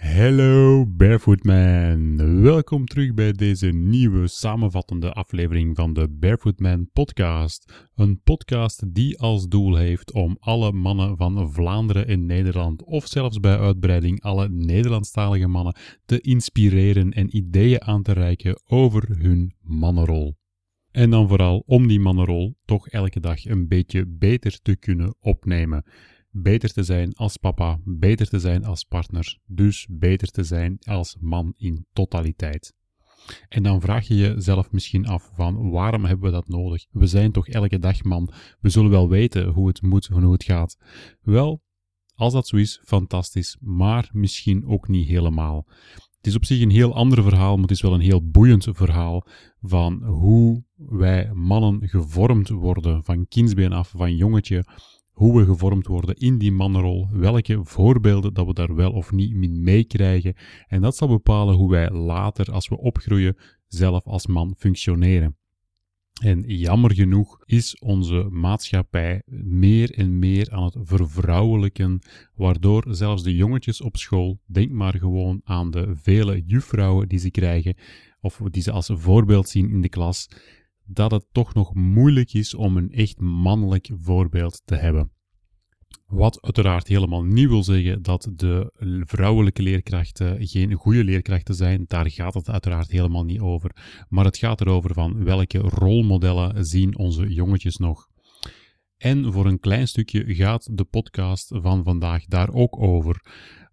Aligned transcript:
Hallo 0.00 0.86
Barefoot 0.86 1.44
Man, 1.44 2.42
welkom 2.42 2.86
terug 2.86 3.14
bij 3.14 3.32
deze 3.32 3.66
nieuwe 3.66 4.28
samenvattende 4.28 5.12
aflevering 5.12 5.76
van 5.76 5.92
de 5.92 6.08
Barefoot 6.08 6.58
Man 6.58 6.90
podcast. 6.92 7.88
Een 7.94 8.20
podcast 8.22 8.94
die 8.94 9.18
als 9.18 9.48
doel 9.48 9.76
heeft 9.76 10.12
om 10.12 10.36
alle 10.38 10.72
mannen 10.72 11.16
van 11.16 11.52
Vlaanderen 11.52 12.06
en 12.06 12.26
Nederland, 12.26 12.84
of 12.84 13.06
zelfs 13.06 13.40
bij 13.40 13.58
uitbreiding 13.58 14.22
alle 14.22 14.48
Nederlandstalige 14.48 15.48
mannen, 15.48 15.76
te 16.04 16.20
inspireren 16.20 17.10
en 17.10 17.36
ideeën 17.36 17.82
aan 17.82 18.02
te 18.02 18.12
reiken 18.12 18.60
over 18.66 19.16
hun 19.18 19.54
mannenrol. 19.60 20.36
En 20.90 21.10
dan 21.10 21.28
vooral 21.28 21.62
om 21.66 21.86
die 21.86 22.00
mannenrol 22.00 22.56
toch 22.64 22.88
elke 22.88 23.20
dag 23.20 23.44
een 23.44 23.68
beetje 23.68 24.06
beter 24.06 24.58
te 24.62 24.76
kunnen 24.76 25.14
opnemen 25.18 25.84
beter 26.30 26.72
te 26.72 26.82
zijn 26.82 27.14
als 27.14 27.36
papa, 27.36 27.80
beter 27.84 28.28
te 28.28 28.38
zijn 28.38 28.64
als 28.64 28.84
partner, 28.84 29.38
dus 29.46 29.86
beter 29.90 30.30
te 30.30 30.42
zijn 30.42 30.78
als 30.80 31.16
man 31.20 31.54
in 31.56 31.86
totaliteit. 31.92 32.74
En 33.48 33.62
dan 33.62 33.80
vraag 33.80 34.06
je 34.06 34.16
jezelf 34.16 34.72
misschien 34.72 35.06
af 35.06 35.30
van 35.34 35.70
waarom 35.70 36.04
hebben 36.04 36.24
we 36.24 36.30
dat 36.30 36.48
nodig? 36.48 36.86
We 36.90 37.06
zijn 37.06 37.32
toch 37.32 37.48
elke 37.48 37.78
dag 37.78 38.02
man, 38.02 38.32
we 38.60 38.68
zullen 38.68 38.90
wel 38.90 39.08
weten 39.08 39.48
hoe 39.48 39.68
het 39.68 39.82
moet 39.82 40.08
en 40.08 40.22
hoe 40.22 40.32
het 40.32 40.44
gaat. 40.44 40.76
Wel, 41.20 41.62
als 42.14 42.32
dat 42.32 42.46
zo 42.46 42.56
is, 42.56 42.80
fantastisch, 42.84 43.56
maar 43.60 44.10
misschien 44.12 44.66
ook 44.66 44.88
niet 44.88 45.08
helemaal. 45.08 45.66
Het 46.16 46.26
is 46.26 46.36
op 46.36 46.44
zich 46.44 46.60
een 46.60 46.70
heel 46.70 46.94
ander 46.94 47.22
verhaal, 47.22 47.52
maar 47.52 47.62
het 47.62 47.70
is 47.70 47.82
wel 47.82 47.94
een 47.94 48.00
heel 48.00 48.30
boeiend 48.30 48.66
verhaal 48.70 49.26
van 49.60 50.04
hoe 50.04 50.64
wij 50.76 51.30
mannen 51.32 51.88
gevormd 51.88 52.48
worden 52.48 53.04
van 53.04 53.26
kindsbeen 53.28 53.72
af, 53.72 53.92
van 53.96 54.16
jongetje, 54.16 54.64
hoe 55.20 55.38
we 55.38 55.44
gevormd 55.44 55.86
worden 55.86 56.16
in 56.16 56.38
die 56.38 56.52
mannenrol, 56.52 57.08
welke 57.12 57.60
voorbeelden 57.62 58.34
dat 58.34 58.46
we 58.46 58.52
daar 58.52 58.74
wel 58.74 58.92
of 58.92 59.12
niet 59.12 59.34
mee 59.34 59.50
meekrijgen. 59.50 60.34
En 60.66 60.80
dat 60.80 60.96
zal 60.96 61.08
bepalen 61.08 61.54
hoe 61.54 61.70
wij 61.70 61.90
later, 61.90 62.52
als 62.52 62.68
we 62.68 62.78
opgroeien, 62.78 63.36
zelf 63.66 64.04
als 64.04 64.26
man 64.26 64.54
functioneren. 64.58 65.36
En 66.22 66.40
jammer 66.46 66.94
genoeg 66.94 67.38
is 67.44 67.78
onze 67.78 68.28
maatschappij 68.30 69.22
meer 69.44 69.94
en 69.94 70.18
meer 70.18 70.50
aan 70.50 70.64
het 70.64 70.76
vervrouwelijken, 70.80 71.98
waardoor 72.34 72.86
zelfs 72.88 73.22
de 73.22 73.34
jongetjes 73.34 73.80
op 73.80 73.96
school, 73.96 74.40
denk 74.46 74.70
maar 74.70 74.98
gewoon 74.98 75.40
aan 75.44 75.70
de 75.70 75.92
vele 75.94 76.42
juffrouwen 76.46 77.08
die 77.08 77.18
ze 77.18 77.30
krijgen, 77.30 77.74
of 78.20 78.40
die 78.50 78.62
ze 78.62 78.70
als 78.70 78.90
voorbeeld 78.92 79.48
zien 79.48 79.70
in 79.70 79.80
de 79.80 79.88
klas, 79.88 80.28
dat 80.92 81.10
het 81.10 81.26
toch 81.32 81.54
nog 81.54 81.74
moeilijk 81.74 82.32
is 82.32 82.54
om 82.54 82.76
een 82.76 82.90
echt 82.90 83.20
mannelijk 83.20 83.90
voorbeeld 83.94 84.62
te 84.64 84.74
hebben. 84.74 85.10
Wat 86.06 86.42
uiteraard 86.42 86.86
helemaal 86.86 87.22
niet 87.22 87.48
wil 87.48 87.62
zeggen 87.62 88.02
dat 88.02 88.30
de 88.34 88.72
vrouwelijke 89.06 89.62
leerkrachten 89.62 90.46
geen 90.46 90.72
goede 90.72 91.04
leerkrachten 91.04 91.54
zijn. 91.54 91.84
Daar 91.86 92.10
gaat 92.10 92.34
het 92.34 92.48
uiteraard 92.50 92.90
helemaal 92.90 93.24
niet 93.24 93.40
over. 93.40 94.04
Maar 94.08 94.24
het 94.24 94.36
gaat 94.36 94.60
erover 94.60 94.94
van 94.94 95.24
welke 95.24 95.58
rolmodellen 95.58 96.66
zien 96.66 96.98
onze 96.98 97.32
jongetjes 97.32 97.76
nog. 97.76 98.08
En 98.96 99.32
voor 99.32 99.46
een 99.46 99.60
klein 99.60 99.88
stukje 99.88 100.34
gaat 100.34 100.76
de 100.76 100.84
podcast 100.84 101.48
van 101.52 101.84
vandaag 101.84 102.24
daar 102.24 102.52
ook 102.52 102.80
over. 102.80 103.24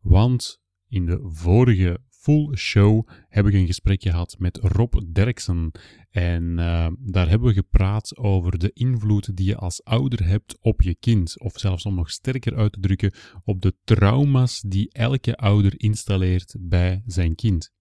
Want 0.01 0.61
in 0.87 1.05
de 1.05 1.19
vorige 1.23 1.99
full 2.17 2.55
show 2.55 3.07
hebben 3.29 3.51
we 3.53 3.57
een 3.57 3.65
gesprek 3.65 4.01
gehad 4.01 4.35
met 4.39 4.57
Rob 4.61 4.93
Derksen. 5.11 5.71
En 6.09 6.43
uh, 6.43 6.87
daar 6.99 7.29
hebben 7.29 7.47
we 7.47 7.53
gepraat 7.53 8.17
over 8.17 8.57
de 8.57 8.71
invloed 8.73 9.35
die 9.35 9.45
je 9.45 9.55
als 9.55 9.83
ouder 9.83 10.25
hebt 10.25 10.57
op 10.61 10.81
je 10.81 10.95
kind. 10.95 11.39
Of 11.39 11.59
zelfs 11.59 11.85
om 11.85 11.95
nog 11.95 12.09
sterker 12.09 12.55
uit 12.55 12.71
te 12.71 12.79
drukken, 12.79 13.13
op 13.43 13.61
de 13.61 13.75
trauma's 13.83 14.61
die 14.67 14.91
elke 14.91 15.35
ouder 15.35 15.73
installeert 15.79 16.55
bij 16.59 17.03
zijn 17.05 17.35
kind. 17.35 17.71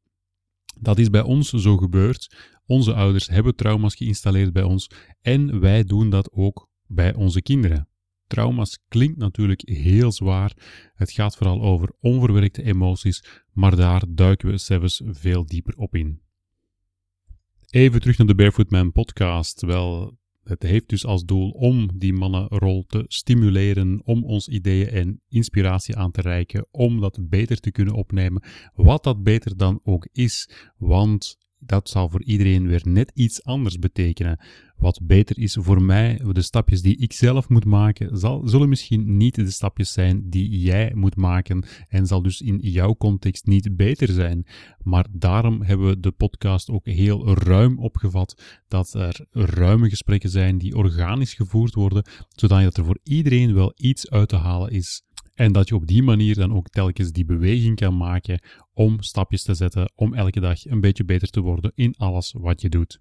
Dat 0.81 0.99
is 0.99 1.11
bij 1.11 1.23
ons 1.23 1.51
zo 1.51 1.77
gebeurd. 1.77 2.37
Onze 2.67 2.95
ouders 2.95 3.29
hebben 3.29 3.57
trauma's 3.57 3.95
geïnstalleerd 3.95 4.53
bij 4.53 4.63
ons 4.63 4.91
en 5.21 5.61
wij 5.61 5.85
doen 5.85 6.11
dat 6.11 6.33
ook 6.33 6.69
bij 6.87 7.15
onze 7.15 7.43
kinderen. 7.43 7.89
Trauma's 8.27 8.79
klinkt 8.89 9.19
natuurlijk 9.19 9.69
heel 9.69 10.13
zwaar. 10.13 10.57
Het 10.95 11.11
gaat 11.11 11.37
vooral 11.37 11.63
over 11.63 11.93
onverwerkte 12.01 12.63
emoties, 12.63 13.25
maar 13.53 13.77
daar 13.77 14.03
duiken 14.09 14.49
we 14.49 14.57
zelfs 14.57 15.03
veel 15.05 15.47
dieper 15.47 15.77
op 15.77 15.95
in. 15.95 16.21
Even 17.71 18.01
terug 18.01 18.19
naar 18.19 18.27
de 18.27 18.35
Barefoot 18.35 18.71
Man 18.71 18.93
podcast. 18.93 19.61
Wel, 19.63 20.19
het 20.43 20.63
heeft 20.63 20.89
dus 20.89 21.05
als 21.05 21.25
doel 21.25 21.51
om 21.51 21.91
die 21.99 22.13
mannenrol 22.13 22.85
te 22.87 23.05
stimuleren, 23.07 24.01
om 24.05 24.25
ons 24.25 24.49
ideeën 24.49 24.89
en 24.89 25.21
inspiratie 25.29 25.97
aan 25.97 26.11
te 26.11 26.21
reiken, 26.21 26.67
om 26.71 27.01
dat 27.01 27.19
beter 27.29 27.61
te 27.61 27.71
kunnen 27.71 27.95
opnemen. 27.95 28.43
Wat 28.75 29.05
dat 29.05 29.23
beter 29.23 29.57
dan 29.57 29.81
ook 29.83 30.09
is, 30.13 30.51
want 30.77 31.37
dat 31.59 31.89
zal 31.89 32.09
voor 32.09 32.23
iedereen 32.23 32.67
weer 32.67 32.83
net 32.85 33.11
iets 33.15 33.45
anders 33.45 33.79
betekenen. 33.79 34.39
Wat 34.77 35.01
beter 35.03 35.39
is 35.39 35.57
voor 35.61 35.83
mij, 35.83 36.21
de 36.33 36.43
stapjes 36.43 36.83
die 36.83 36.97
ik 36.97 37.13
zelf 37.13 37.49
moet 37.49 37.65
maken, 37.65 38.19
zal, 38.19 38.49
zullen 38.49 38.69
misschien 38.69 39.17
niet 39.17 39.35
de 39.35 39.51
stapjes 39.51 39.93
zijn 39.93 40.31
die 40.31 40.61
jij 40.61 40.93
moet 40.95 41.17
maken 41.17 41.65
en 41.89 42.07
zal 42.07 42.23
dus 42.23 42.41
in 42.41 42.59
jouw 42.59 42.95
context 42.97 43.47
niet 43.47 43.77
beter 43.77 44.09
zijn. 44.09 44.47
Maar 44.83 45.07
daarom 45.11 45.63
hebben 45.63 45.87
we 45.87 46.01
de 46.01 46.11
podcast 46.11 46.71
ook 46.71 46.87
heel 46.87 47.35
ruim 47.35 47.79
opgevat, 47.79 48.43
dat 48.69 48.95
er 48.95 49.27
ruime 49.31 49.89
gesprekken 49.89 50.31
zijn 50.31 50.59
die 50.59 50.77
organisch 50.77 51.35
gevoerd 51.35 51.75
worden, 51.75 52.05
zodat 52.29 52.77
er 52.77 52.85
voor 52.85 52.99
iedereen 53.03 53.55
wel 53.55 53.73
iets 53.77 54.11
uit 54.11 54.29
te 54.29 54.37
halen 54.37 54.71
is. 54.71 55.05
En 55.37 55.53
dat 55.53 55.69
je 55.69 55.75
op 55.75 55.87
die 55.87 56.03
manier 56.03 56.35
dan 56.35 56.53
ook 56.55 56.69
telkens 56.69 57.13
die 57.13 57.25
beweging 57.25 57.77
kan 57.77 57.97
maken 57.97 58.41
om 58.73 59.03
stapjes 59.03 59.43
te 59.43 59.55
zetten, 59.55 59.93
om 59.95 60.15
elke 60.15 60.41
dag 60.41 60.67
een 60.67 60.81
beetje 60.81 61.05
beter 61.05 61.31
te 61.31 61.41
worden 61.41 61.73
in 61.75 61.95
alles 61.97 62.35
wat 62.39 62.61
je 62.61 62.69
doet. 62.69 63.01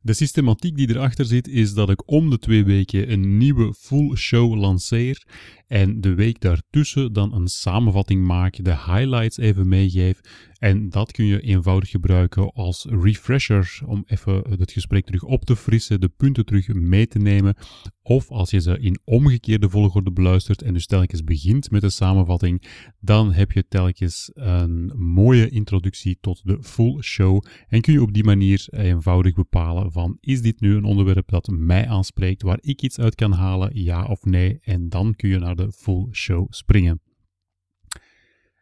De 0.00 0.12
systematiek 0.12 0.76
die 0.76 0.88
erachter 0.88 1.24
zit 1.24 1.48
is 1.48 1.74
dat 1.74 1.90
ik 1.90 2.10
om 2.10 2.30
de 2.30 2.38
twee 2.38 2.64
weken 2.64 3.12
een 3.12 3.36
nieuwe 3.36 3.74
full 3.74 4.16
show 4.16 4.54
lanceer 4.54 5.26
en 5.66 6.00
de 6.00 6.14
week 6.14 6.40
daartussen 6.40 7.12
dan 7.12 7.34
een 7.34 7.48
samenvatting 7.48 8.24
maak, 8.24 8.64
de 8.64 8.76
highlights 8.76 9.36
even 9.36 9.68
meegeef. 9.68 10.20
En 10.58 10.90
dat 10.90 11.12
kun 11.12 11.24
je 11.24 11.40
eenvoudig 11.40 11.90
gebruiken 11.90 12.52
als 12.52 12.86
refresher 12.88 13.80
om 13.86 14.04
even 14.06 14.42
het 14.58 14.72
gesprek 14.72 15.04
terug 15.04 15.22
op 15.22 15.44
te 15.44 15.56
frissen, 15.56 16.00
de 16.00 16.08
punten 16.08 16.44
terug 16.44 16.68
mee 16.68 17.06
te 17.06 17.18
nemen. 17.18 17.54
Of 18.02 18.30
als 18.30 18.50
je 18.50 18.60
ze 18.60 18.78
in 18.78 18.98
omgekeerde 19.04 19.70
volgorde 19.70 20.12
beluistert 20.12 20.62
en 20.62 20.72
dus 20.72 20.86
telkens 20.86 21.24
begint 21.24 21.70
met 21.70 21.80
de 21.80 21.90
samenvatting, 21.90 22.62
dan 23.00 23.32
heb 23.32 23.52
je 23.52 23.68
telkens 23.68 24.30
een 24.34 24.92
mooie 24.96 25.48
introductie 25.48 26.18
tot 26.20 26.40
de 26.44 26.58
full 26.62 27.02
show. 27.02 27.44
En 27.68 27.80
kun 27.80 27.92
je 27.92 28.02
op 28.02 28.12
die 28.12 28.24
manier 28.24 28.66
eenvoudig 28.70 29.34
bepalen 29.34 29.92
van 29.92 30.16
is 30.20 30.42
dit 30.42 30.60
nu 30.60 30.76
een 30.76 30.84
onderwerp 30.84 31.28
dat 31.28 31.46
mij 31.46 31.88
aanspreekt, 31.88 32.42
waar 32.42 32.58
ik 32.60 32.82
iets 32.82 32.98
uit 32.98 33.14
kan 33.14 33.32
halen, 33.32 33.70
ja 33.82 34.04
of 34.04 34.24
nee, 34.24 34.58
en 34.60 34.88
dan 34.88 35.14
kun 35.14 35.28
je 35.28 35.38
naar 35.38 35.55
de 35.56 35.72
full 35.72 36.06
show 36.12 36.46
springen. 36.50 37.00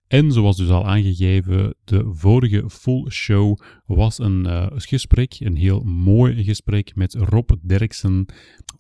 En 0.07 0.33
zoals 0.33 0.57
dus 0.57 0.69
al 0.69 0.87
aangegeven, 0.87 1.75
de 1.85 2.05
vorige 2.15 2.71
full 2.71 3.11
show 3.11 3.59
was 3.87 4.19
een 4.19 4.47
uh, 4.47 4.67
gesprek, 4.75 5.37
een 5.39 5.57
heel 5.57 5.83
mooi 5.83 6.45
gesprek 6.45 6.95
met 6.95 7.15
Rob 7.15 7.51
Derksen 7.63 8.27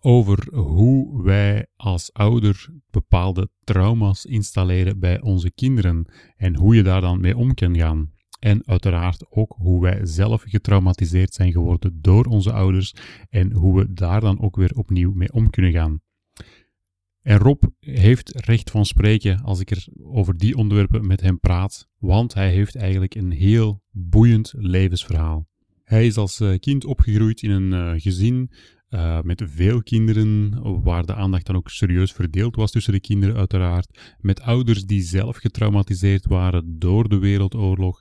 over 0.00 0.54
hoe 0.54 1.22
wij 1.22 1.66
als 1.76 2.12
ouder 2.12 2.68
bepaalde 2.90 3.48
trauma's 3.64 4.24
installeren 4.24 4.98
bij 4.98 5.20
onze 5.20 5.50
kinderen 5.50 6.12
en 6.36 6.56
hoe 6.56 6.74
je 6.74 6.82
daar 6.82 7.00
dan 7.00 7.20
mee 7.20 7.36
om 7.36 7.54
kan 7.54 7.76
gaan. 7.76 8.12
En 8.38 8.66
uiteraard 8.66 9.26
ook 9.30 9.54
hoe 9.58 9.82
wij 9.82 10.06
zelf 10.06 10.42
getraumatiseerd 10.42 11.34
zijn 11.34 11.52
geworden 11.52 11.98
door 12.00 12.24
onze 12.24 12.52
ouders 12.52 12.94
en 13.28 13.52
hoe 13.52 13.78
we 13.78 13.92
daar 13.92 14.20
dan 14.20 14.40
ook 14.40 14.56
weer 14.56 14.72
opnieuw 14.74 15.12
mee 15.12 15.32
om 15.32 15.50
kunnen 15.50 15.72
gaan. 15.72 16.00
En 17.24 17.38
Rob 17.38 17.62
heeft 17.80 18.30
recht 18.34 18.70
van 18.70 18.84
spreken 18.84 19.42
als 19.42 19.60
ik 19.60 19.70
er 19.70 19.86
over 20.02 20.36
die 20.36 20.56
onderwerpen 20.56 21.06
met 21.06 21.20
hem 21.20 21.40
praat, 21.40 21.88
want 21.98 22.34
hij 22.34 22.50
heeft 22.50 22.76
eigenlijk 22.76 23.14
een 23.14 23.30
heel 23.30 23.82
boeiend 23.90 24.52
levensverhaal. 24.56 25.48
Hij 25.84 26.06
is 26.06 26.16
als 26.16 26.40
eh, 26.40 26.58
kind 26.58 26.84
opgegroeid 26.84 27.42
in 27.42 27.50
een 27.50 27.72
uh, 27.72 28.00
gezin 28.00 28.50
uh, 28.90 29.20
met 29.20 29.42
veel 29.46 29.82
kinderen, 29.82 30.60
waar 30.82 31.06
de 31.06 31.14
aandacht 31.14 31.46
dan 31.46 31.56
ook 31.56 31.70
serieus 31.70 32.12
verdeeld 32.12 32.56
was 32.56 32.70
tussen 32.70 32.92
de 32.92 33.00
kinderen 33.00 33.36
uiteraard, 33.36 34.14
met 34.18 34.40
ouders 34.40 34.84
die 34.84 35.02
zelf 35.02 35.36
getraumatiseerd 35.36 36.26
waren 36.26 36.78
door 36.78 37.08
de 37.08 37.18
Wereldoorlog 37.18 38.00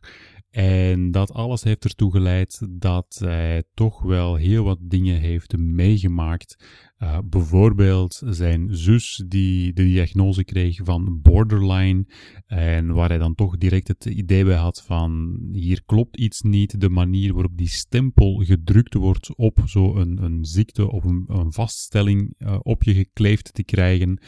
En 0.50 1.12
dat 1.12 1.32
alles 1.32 1.64
heeft 1.64 1.84
ertoe 1.84 2.12
geleid 2.12 2.68
dat 2.70 3.18
hij 3.20 3.64
toch 3.74 4.02
wel 4.02 4.36
heel 4.36 4.64
wat 4.64 4.78
dingen 4.82 5.20
heeft 5.20 5.58
meegemaakt. 5.58 6.66
Uh, 7.04 7.18
bijvoorbeeld 7.26 8.22
zijn 8.26 8.68
zus 8.72 9.24
die 9.28 9.74
de 9.74 9.84
diagnose 9.84 10.44
kreeg 10.44 10.80
van 10.84 11.22
borderline 11.22 12.06
en 12.46 12.94
waar 12.94 13.10
hij 13.10 13.18
dan 13.18 13.36
toch 13.36 13.58
direct 13.58 13.88
het 13.88 14.06
idee 14.06 14.46
bij 14.46 14.56
had 14.56 14.84
van 14.86 15.40
hier 15.52 15.82
klopt 15.86 16.18
iets 16.18 16.42
niet, 16.42 16.80
de 16.80 16.90
manier 16.90 17.34
waarop 17.34 17.58
die 17.58 17.68
stempel 17.68 18.44
gedrukt 18.44 18.94
wordt 18.94 19.36
op 19.36 19.60
zo'n 19.66 20.24
een, 20.24 20.46
ziekte 20.46 20.92
of 20.92 21.04
een, 21.04 21.26
een 21.28 21.54
vaststelling 21.54 22.34
uh, 22.38 22.60
op 22.62 22.84
je 22.84 22.94
gekleefd 22.94 23.54
te 23.54 23.64
krijgen. 23.64 24.20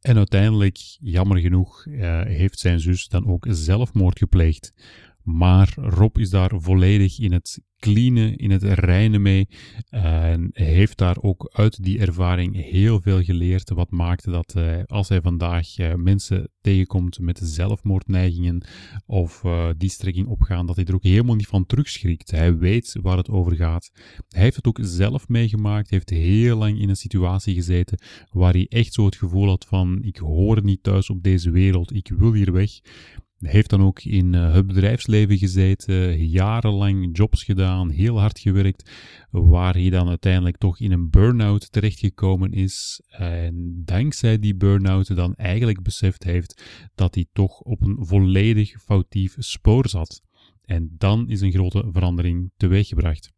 En 0.00 0.16
uiteindelijk, 0.16 0.78
jammer 1.00 1.38
genoeg, 1.38 1.86
uh, 1.86 2.22
heeft 2.22 2.58
zijn 2.58 2.80
zus 2.80 3.08
dan 3.08 3.26
ook 3.26 3.46
zelfmoord 3.48 4.18
gepleegd. 4.18 4.72
Maar 5.24 5.72
Rob 5.76 6.18
is 6.18 6.30
daar 6.30 6.50
volledig 6.54 7.18
in 7.18 7.32
het 7.32 7.60
cleanen, 7.78 8.36
in 8.36 8.50
het 8.50 8.62
reinen 8.62 9.22
mee. 9.22 9.48
En 9.90 10.50
heeft 10.52 10.98
daar 10.98 11.16
ook 11.20 11.50
uit 11.52 11.84
die 11.84 11.98
ervaring 11.98 12.70
heel 12.70 13.00
veel 13.00 13.22
geleerd. 13.22 13.70
Wat 13.70 13.90
maakte 13.90 14.30
dat 14.30 14.54
uh, 14.56 14.82
als 14.86 15.08
hij 15.08 15.20
vandaag 15.20 15.78
uh, 15.78 15.94
mensen 15.94 16.48
tegenkomt 16.60 17.18
met 17.18 17.40
zelfmoordneigingen 17.42 18.64
of 19.06 19.44
die 19.76 19.90
strekking 19.90 20.26
opgaan, 20.26 20.66
dat 20.66 20.76
hij 20.76 20.84
er 20.84 20.94
ook 20.94 21.02
helemaal 21.02 21.34
niet 21.34 21.46
van 21.46 21.66
terugschrikt. 21.66 22.30
Hij 22.30 22.56
weet 22.56 22.96
waar 23.02 23.16
het 23.16 23.30
over 23.30 23.56
gaat. 23.56 23.90
Hij 24.28 24.42
heeft 24.42 24.56
het 24.56 24.66
ook 24.66 24.78
zelf 24.82 25.28
meegemaakt. 25.28 25.90
Hij 25.90 25.98
heeft 25.98 26.24
heel 26.24 26.56
lang 26.56 26.80
in 26.80 26.88
een 26.88 26.96
situatie 26.96 27.54
gezeten 27.54 27.98
waar 28.30 28.52
hij 28.52 28.66
echt 28.68 28.92
zo 28.92 29.04
het 29.04 29.16
gevoel 29.16 29.48
had 29.48 29.66
van 29.68 30.02
ik 30.02 30.16
hoor 30.16 30.64
niet 30.64 30.82
thuis 30.82 31.10
op 31.10 31.22
deze 31.22 31.50
wereld, 31.50 31.94
ik 31.94 32.12
wil 32.16 32.32
hier 32.32 32.52
weg 32.52 32.80
heeft 33.42 33.70
dan 33.70 33.82
ook 33.82 34.02
in 34.02 34.32
uh, 34.32 34.54
het 34.54 34.66
bedrijfsleven 34.66 35.38
gezeten, 35.38 36.26
jarenlang 36.26 37.16
jobs 37.16 37.44
gedaan, 37.44 37.90
heel 37.90 38.20
hard 38.20 38.38
gewerkt, 38.38 38.90
waar 39.30 39.74
hij 39.74 39.90
dan 39.90 40.08
uiteindelijk 40.08 40.56
toch 40.56 40.80
in 40.80 40.92
een 40.92 41.10
burn-out 41.10 41.72
terechtgekomen 41.72 42.52
is. 42.52 43.02
En 43.08 43.82
dankzij 43.84 44.38
die 44.38 44.56
burn-out 44.56 45.16
dan 45.16 45.34
eigenlijk 45.34 45.82
beseft 45.82 46.24
heeft 46.24 46.62
dat 46.94 47.14
hij 47.14 47.26
toch 47.32 47.60
op 47.60 47.80
een 47.80 47.96
volledig 47.98 48.82
foutief 48.82 49.34
spoor 49.38 49.88
zat. 49.88 50.22
En 50.64 50.94
dan 50.98 51.28
is 51.28 51.40
een 51.40 51.52
grote 51.52 51.88
verandering 51.92 52.50
teweeggebracht. 52.56 53.32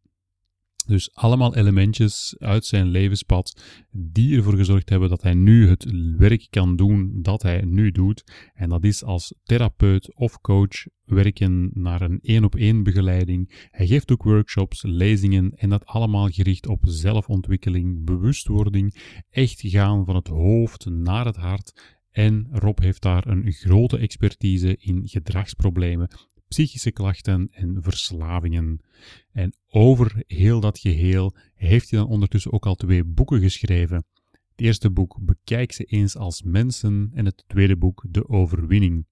Dus 0.85 1.13
allemaal 1.13 1.55
elementjes 1.55 2.35
uit 2.37 2.65
zijn 2.65 2.87
levenspad 2.87 3.61
die 3.91 4.37
ervoor 4.37 4.55
gezorgd 4.55 4.89
hebben 4.89 5.09
dat 5.09 5.21
hij 5.21 5.33
nu 5.33 5.69
het 5.69 5.85
werk 6.17 6.47
kan 6.49 6.75
doen 6.75 7.21
dat 7.21 7.41
hij 7.41 7.61
nu 7.61 7.91
doet. 7.91 8.23
En 8.53 8.69
dat 8.69 8.83
is 8.83 9.03
als 9.03 9.35
therapeut 9.43 10.15
of 10.15 10.41
coach 10.41 10.85
werken 11.05 11.69
naar 11.73 12.01
een 12.01 12.19
één 12.21 12.43
op 12.43 12.55
één 12.55 12.83
begeleiding. 12.83 13.67
Hij 13.71 13.87
geeft 13.87 14.11
ook 14.11 14.23
workshops, 14.23 14.83
lezingen 14.83 15.51
en 15.55 15.69
dat 15.69 15.85
allemaal 15.85 16.27
gericht 16.29 16.67
op 16.67 16.79
zelfontwikkeling, 16.83 18.05
bewustwording, 18.05 18.95
echt 19.29 19.61
gaan 19.61 20.05
van 20.05 20.15
het 20.15 20.27
hoofd 20.27 20.85
naar 20.85 21.25
het 21.25 21.35
hart. 21.35 21.95
En 22.11 22.47
Rob 22.51 22.79
heeft 22.79 23.01
daar 23.01 23.27
een 23.27 23.51
grote 23.51 23.97
expertise 23.97 24.77
in 24.77 25.07
gedragsproblemen 25.07 26.09
psychische 26.47 26.91
klachten 26.91 27.47
en 27.51 27.77
verslavingen. 27.81 28.81
En 29.31 29.53
over 29.69 30.23
heel 30.27 30.59
dat 30.59 30.79
geheel 30.79 31.35
heeft 31.53 31.89
hij 31.89 31.99
dan 31.99 32.07
ondertussen 32.07 32.51
ook 32.51 32.65
al 32.65 32.75
twee 32.75 33.03
boeken 33.03 33.41
geschreven. 33.41 34.05
Het 34.31 34.65
eerste 34.65 34.91
boek 34.91 35.17
Bekijk 35.21 35.71
ze 35.71 35.83
eens 35.83 36.17
als 36.17 36.41
mensen 36.41 37.11
en 37.13 37.25
het 37.25 37.43
tweede 37.47 37.77
boek 37.77 38.05
De 38.09 38.29
Overwinning. 38.29 39.05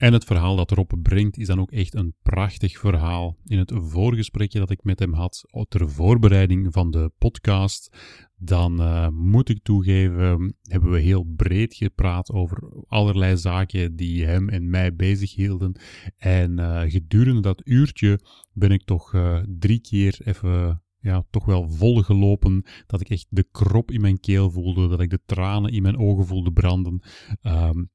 En 0.00 0.12
het 0.12 0.24
verhaal 0.24 0.56
dat 0.56 0.70
Rob 0.70 0.92
brengt 1.02 1.36
is 1.36 1.46
dan 1.46 1.60
ook 1.60 1.70
echt 1.70 1.94
een 1.94 2.14
prachtig 2.22 2.78
verhaal. 2.78 3.36
In 3.44 3.58
het 3.58 3.72
voorgesprekje 3.74 4.58
dat 4.58 4.70
ik 4.70 4.84
met 4.84 4.98
hem 4.98 5.12
had 5.12 5.44
ter 5.68 5.90
voorbereiding 5.90 6.72
van 6.72 6.90
de 6.90 7.10
podcast, 7.18 7.96
dan 8.36 8.80
uh, 8.80 9.08
moet 9.08 9.48
ik 9.48 9.62
toegeven, 9.62 10.56
hebben 10.62 10.90
we 10.90 11.00
heel 11.00 11.22
breed 11.36 11.74
gepraat 11.74 12.30
over 12.30 12.84
allerlei 12.86 13.36
zaken 13.36 13.96
die 13.96 14.24
hem 14.24 14.48
en 14.48 14.70
mij 14.70 14.94
bezig 14.94 15.34
hielden. 15.34 15.80
En 16.16 16.58
uh, 16.58 16.82
gedurende 16.86 17.40
dat 17.40 17.62
uurtje 17.64 18.20
ben 18.52 18.70
ik 18.70 18.84
toch 18.84 19.12
uh, 19.12 19.38
drie 19.58 19.80
keer 19.80 20.18
even 20.24 20.82
ja, 20.98 21.24
toch 21.30 21.44
wel 21.44 21.68
volgelopen. 21.68 22.64
Dat 22.86 23.00
ik 23.00 23.08
echt 23.08 23.26
de 23.28 23.46
krop 23.50 23.90
in 23.90 24.00
mijn 24.00 24.20
keel 24.20 24.50
voelde, 24.50 24.88
dat 24.88 25.00
ik 25.00 25.10
de 25.10 25.20
tranen 25.26 25.72
in 25.72 25.82
mijn 25.82 25.98
ogen 25.98 26.26
voelde 26.26 26.52
branden. 26.52 27.02
Um, 27.42 27.90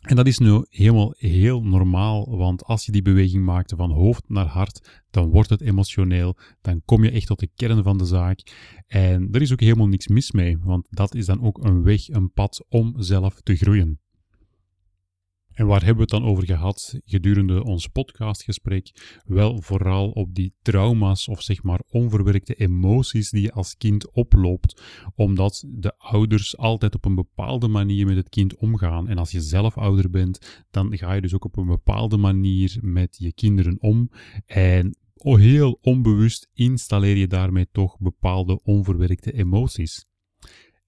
en 0.00 0.16
dat 0.16 0.26
is 0.26 0.38
nu 0.38 0.64
helemaal 0.68 1.14
heel 1.16 1.62
normaal, 1.62 2.36
want 2.36 2.64
als 2.64 2.86
je 2.86 2.92
die 2.92 3.02
beweging 3.02 3.44
maakt 3.44 3.72
van 3.76 3.90
hoofd 3.90 4.28
naar 4.28 4.46
hart, 4.46 5.02
dan 5.10 5.30
wordt 5.30 5.50
het 5.50 5.60
emotioneel, 5.60 6.36
dan 6.60 6.82
kom 6.84 7.04
je 7.04 7.10
echt 7.10 7.26
tot 7.26 7.38
de 7.38 7.50
kern 7.54 7.82
van 7.82 7.98
de 7.98 8.04
zaak. 8.04 8.40
En 8.86 9.28
er 9.32 9.42
is 9.42 9.52
ook 9.52 9.60
helemaal 9.60 9.88
niks 9.88 10.08
mis 10.08 10.32
mee, 10.32 10.58
want 10.58 10.86
dat 10.90 11.14
is 11.14 11.26
dan 11.26 11.42
ook 11.42 11.64
een 11.64 11.82
weg, 11.82 12.08
een 12.08 12.32
pad 12.32 12.64
om 12.68 12.94
zelf 12.96 13.40
te 13.40 13.56
groeien. 13.56 14.00
En 15.60 15.66
waar 15.66 15.84
hebben 15.84 16.06
we 16.06 16.14
het 16.14 16.22
dan 16.22 16.30
over 16.30 16.44
gehad 16.44 17.00
gedurende 17.04 17.64
ons 17.64 17.86
podcastgesprek? 17.86 18.90
Wel 19.24 19.62
vooral 19.62 20.10
op 20.10 20.34
die 20.34 20.54
trauma's 20.62 21.28
of 21.28 21.42
zeg 21.42 21.62
maar 21.62 21.80
onverwerkte 21.90 22.54
emoties 22.54 23.30
die 23.30 23.42
je 23.42 23.52
als 23.52 23.76
kind 23.76 24.12
oploopt, 24.12 24.82
omdat 25.14 25.64
de 25.68 25.98
ouders 25.98 26.56
altijd 26.56 26.94
op 26.94 27.04
een 27.04 27.14
bepaalde 27.14 27.68
manier 27.68 28.06
met 28.06 28.16
het 28.16 28.28
kind 28.28 28.56
omgaan. 28.56 29.08
En 29.08 29.18
als 29.18 29.30
je 29.30 29.40
zelf 29.40 29.78
ouder 29.78 30.10
bent, 30.10 30.64
dan 30.70 30.96
ga 30.98 31.12
je 31.12 31.20
dus 31.20 31.34
ook 31.34 31.44
op 31.44 31.56
een 31.56 31.66
bepaalde 31.66 32.16
manier 32.16 32.78
met 32.80 33.16
je 33.18 33.32
kinderen 33.32 33.76
om. 33.80 34.10
En 34.46 34.96
heel 35.14 35.78
onbewust 35.82 36.48
installeer 36.54 37.16
je 37.16 37.26
daarmee 37.26 37.68
toch 37.72 37.98
bepaalde 37.98 38.62
onverwerkte 38.62 39.32
emoties. 39.32 40.09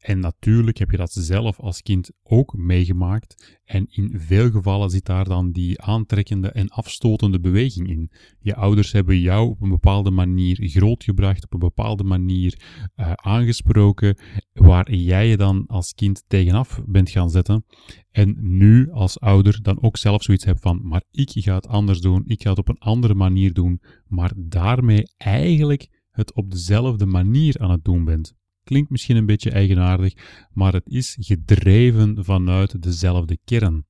En 0.03 0.19
natuurlijk 0.19 0.79
heb 0.79 0.91
je 0.91 0.97
dat 0.97 1.13
zelf 1.13 1.61
als 1.61 1.83
kind 1.83 2.11
ook 2.23 2.57
meegemaakt. 2.57 3.61
En 3.65 3.87
in 3.91 4.13
veel 4.17 4.51
gevallen 4.51 4.91
zit 4.91 5.05
daar 5.05 5.25
dan 5.25 5.53
die 5.53 5.81
aantrekkende 5.81 6.51
en 6.51 6.69
afstotende 6.69 7.41
beweging 7.41 7.89
in. 7.89 8.11
Je 8.41 8.55
ouders 8.55 8.93
hebben 8.93 9.21
jou 9.21 9.49
op 9.49 9.63
een 9.63 9.69
bepaalde 9.69 10.11
manier 10.11 10.57
grootgebracht, 10.61 11.45
op 11.45 11.53
een 11.53 11.59
bepaalde 11.59 12.05
manier 12.05 12.61
uh, 12.97 13.13
aangesproken, 13.13 14.19
waar 14.53 14.95
jij 14.95 15.29
je 15.29 15.37
dan 15.37 15.65
als 15.67 15.95
kind 15.95 16.25
tegenaf 16.27 16.81
bent 16.87 17.11
gaan 17.11 17.31
zetten. 17.31 17.65
En 18.11 18.37
nu 18.41 18.91
als 18.91 19.21
ouder 19.21 19.63
dan 19.63 19.83
ook 19.83 19.97
zelf 19.97 20.23
zoiets 20.23 20.45
hebt 20.45 20.61
van, 20.61 20.81
maar 20.83 21.03
ik 21.11 21.31
ga 21.33 21.55
het 21.55 21.67
anders 21.67 22.01
doen, 22.01 22.23
ik 22.27 22.43
ga 22.43 22.51
het 22.51 22.59
op 22.59 22.69
een 22.69 22.79
andere 22.79 23.15
manier 23.15 23.53
doen, 23.53 23.81
maar 24.07 24.33
daarmee 24.37 25.13
eigenlijk 25.17 25.89
het 26.11 26.35
op 26.35 26.51
dezelfde 26.51 27.07
manier 27.07 27.59
aan 27.59 27.71
het 27.71 27.85
doen 27.85 28.05
bent. 28.05 28.35
Klinkt 28.65 28.91
misschien 28.91 29.17
een 29.17 29.27
beetje 29.27 29.51
eigenaardig, 29.51 30.15
maar 30.53 30.73
het 30.73 30.87
is 30.87 31.17
gedreven 31.21 32.25
vanuit 32.25 32.83
dezelfde 32.83 33.39
kern. 33.45 33.87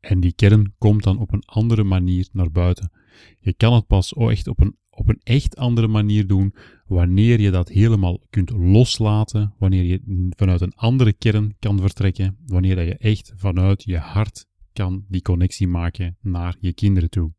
En 0.00 0.20
die 0.20 0.32
kern 0.32 0.74
komt 0.78 1.02
dan 1.02 1.18
op 1.18 1.32
een 1.32 1.44
andere 1.44 1.84
manier 1.84 2.28
naar 2.32 2.50
buiten. 2.50 2.92
Je 3.40 3.52
kan 3.52 3.72
het 3.72 3.86
pas 3.86 4.12
echt 4.12 4.46
op 4.46 4.60
een, 4.60 4.76
op 4.90 5.08
een 5.08 5.20
echt 5.22 5.56
andere 5.56 5.88
manier 5.88 6.26
doen 6.26 6.54
wanneer 6.86 7.40
je 7.40 7.50
dat 7.50 7.68
helemaal 7.68 8.26
kunt 8.30 8.50
loslaten, 8.50 9.54
wanneer 9.58 9.84
je 9.84 10.30
vanuit 10.36 10.60
een 10.60 10.74
andere 10.74 11.12
kern 11.12 11.56
kan 11.58 11.80
vertrekken, 11.80 12.38
wanneer 12.46 12.82
je 12.82 12.96
echt 12.96 13.32
vanuit 13.36 13.82
je 13.82 13.98
hart 13.98 14.46
kan 14.72 15.04
die 15.08 15.22
connectie 15.22 15.68
maken 15.68 16.16
naar 16.20 16.56
je 16.60 16.72
kinderen 16.72 17.10
toe. 17.10 17.32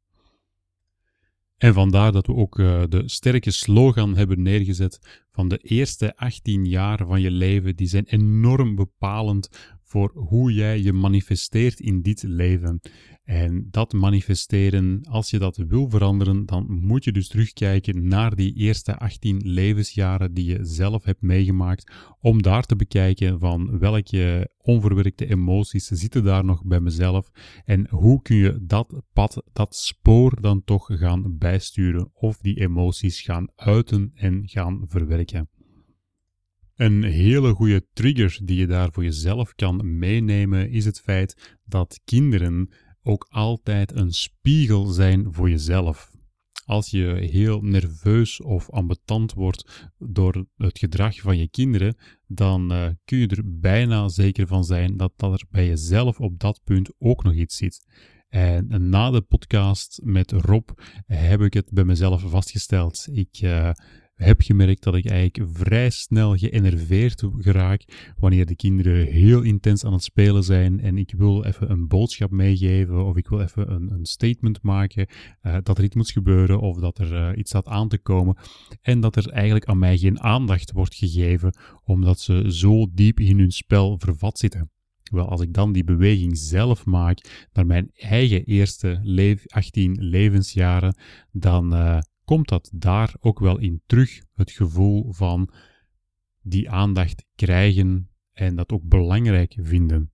En 1.59 1.73
vandaar 1.73 2.11
dat 2.11 2.27
we 2.27 2.35
ook 2.35 2.57
uh, 2.57 2.83
de 2.89 3.03
sterke 3.05 3.51
slogan 3.51 4.15
hebben 4.15 4.41
neergezet 4.41 5.23
van 5.31 5.47
de 5.47 5.57
eerste 5.57 6.15
18 6.15 6.65
jaar 6.65 7.05
van 7.05 7.21
je 7.21 7.31
leven. 7.31 7.75
Die 7.75 7.87
zijn 7.87 8.05
enorm 8.05 8.75
bepalend 8.75 9.49
voor 9.89 10.11
hoe 10.13 10.53
jij 10.53 10.81
je 10.81 10.93
manifesteert 10.93 11.79
in 11.79 12.01
dit 12.01 12.23
leven. 12.23 12.79
En 13.23 13.67
dat 13.71 13.93
manifesteren, 13.93 15.01
als 15.09 15.29
je 15.29 15.39
dat 15.39 15.57
wil 15.57 15.89
veranderen, 15.89 16.45
dan 16.45 16.65
moet 16.69 17.03
je 17.03 17.11
dus 17.11 17.27
terugkijken 17.27 18.07
naar 18.07 18.35
die 18.35 18.53
eerste 18.53 18.97
18 18.97 19.41
levensjaren 19.43 20.33
die 20.33 20.45
je 20.45 20.59
zelf 20.61 21.03
hebt 21.03 21.21
meegemaakt, 21.21 21.91
om 22.19 22.41
daar 22.41 22.63
te 22.63 22.75
bekijken 22.75 23.39
van 23.39 23.79
welke 23.79 24.51
onverwerkte 24.57 25.25
emoties 25.25 25.85
zitten 25.87 26.23
daar 26.23 26.45
nog 26.45 26.65
bij 26.65 26.79
mezelf 26.79 27.31
en 27.65 27.87
hoe 27.89 28.21
kun 28.21 28.35
je 28.35 28.59
dat 28.61 29.01
pad, 29.13 29.43
dat 29.53 29.75
spoor 29.75 30.41
dan 30.41 30.63
toch 30.63 30.89
gaan 30.91 31.37
bijsturen 31.37 32.11
of 32.13 32.37
die 32.37 32.59
emoties 32.59 33.21
gaan 33.21 33.47
uiten 33.55 34.11
en 34.13 34.41
gaan 34.45 34.83
verwerken. 34.87 35.49
Een 36.79 37.03
hele 37.03 37.53
goede 37.53 37.85
trigger 37.93 38.39
die 38.43 38.57
je 38.57 38.67
daar 38.67 38.91
voor 38.91 39.03
jezelf 39.03 39.55
kan 39.55 39.97
meenemen 39.97 40.69
is 40.69 40.85
het 40.85 41.01
feit 41.01 41.57
dat 41.65 41.99
kinderen 42.03 42.69
ook 43.03 43.27
altijd 43.29 43.95
een 43.95 44.11
spiegel 44.11 44.85
zijn 44.85 45.33
voor 45.33 45.49
jezelf. 45.49 46.11
Als 46.65 46.89
je 46.89 47.27
heel 47.31 47.61
nerveus 47.61 48.41
of 48.41 48.69
ambetant 48.69 49.33
wordt 49.33 49.89
door 49.97 50.45
het 50.57 50.79
gedrag 50.79 51.21
van 51.21 51.37
je 51.37 51.49
kinderen, 51.49 51.97
dan 52.27 52.71
uh, 52.71 52.87
kun 53.05 53.17
je 53.17 53.27
er 53.27 53.59
bijna 53.59 54.07
zeker 54.07 54.47
van 54.47 54.63
zijn 54.63 54.97
dat, 54.97 55.13
dat 55.15 55.33
er 55.33 55.45
bij 55.49 55.67
jezelf 55.67 56.19
op 56.19 56.39
dat 56.39 56.61
punt 56.63 56.93
ook 56.97 57.23
nog 57.23 57.33
iets 57.33 57.57
zit. 57.57 57.87
En 58.29 58.89
na 58.89 59.11
de 59.11 59.21
podcast 59.21 59.99
met 60.03 60.31
Rob 60.31 60.69
heb 61.05 61.41
ik 61.41 61.53
het 61.53 61.71
bij 61.71 61.83
mezelf 61.83 62.21
vastgesteld. 62.21 63.07
Ik 63.11 63.41
uh, 63.41 63.71
heb 64.19 64.41
gemerkt 64.41 64.83
dat 64.83 64.95
ik 64.95 65.05
eigenlijk 65.05 65.49
vrij 65.57 65.89
snel 65.89 66.37
geënerveerd 66.37 67.23
geraak 67.37 68.13
wanneer 68.17 68.45
de 68.45 68.55
kinderen 68.55 69.05
heel 69.05 69.41
intens 69.41 69.85
aan 69.85 69.93
het 69.93 70.03
spelen 70.03 70.43
zijn 70.43 70.79
en 70.79 70.97
ik 70.97 71.13
wil 71.17 71.43
even 71.43 71.71
een 71.71 71.87
boodschap 71.87 72.31
meegeven 72.31 73.05
of 73.05 73.17
ik 73.17 73.27
wil 73.27 73.41
even 73.41 73.71
een, 73.71 73.91
een 73.91 74.05
statement 74.05 74.61
maken 74.61 75.07
uh, 75.43 75.57
dat 75.63 75.77
er 75.77 75.83
iets 75.83 75.95
moet 75.95 76.11
gebeuren 76.11 76.59
of 76.59 76.79
dat 76.79 76.97
er 76.97 77.13
uh, 77.13 77.37
iets 77.37 77.49
staat 77.49 77.67
aan 77.67 77.87
te 77.87 77.97
komen 77.97 78.37
en 78.81 78.99
dat 78.99 79.15
er 79.15 79.29
eigenlijk 79.29 79.65
aan 79.65 79.79
mij 79.79 79.97
geen 79.97 80.19
aandacht 80.19 80.71
wordt 80.71 80.95
gegeven 80.95 81.53
omdat 81.83 82.19
ze 82.19 82.45
zo 82.47 82.87
diep 82.93 83.19
in 83.19 83.39
hun 83.39 83.51
spel 83.51 83.99
vervat 83.99 84.39
zitten. 84.39 84.69
Wel, 85.11 85.29
als 85.29 85.41
ik 85.41 85.53
dan 85.53 85.71
die 85.71 85.83
beweging 85.83 86.37
zelf 86.37 86.85
maak 86.85 87.47
naar 87.53 87.65
mijn 87.65 87.89
eigen 87.93 88.43
eerste 88.43 88.99
leef, 89.03 89.43
18 89.47 89.97
levensjaren, 89.99 90.97
dan 91.31 91.73
uh, 91.73 91.99
komt 92.29 92.49
dat 92.49 92.69
daar 92.73 93.15
ook 93.19 93.39
wel 93.39 93.59
in 93.59 93.81
terug. 93.85 94.21
Het 94.33 94.51
gevoel 94.51 95.13
van 95.13 95.49
die 96.41 96.69
aandacht 96.69 97.25
krijgen 97.35 98.09
en 98.33 98.55
dat 98.55 98.71
ook 98.71 98.83
belangrijk 98.83 99.55
vinden. 99.61 100.11